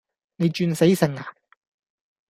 [0.37, 1.31] 你轉死性呀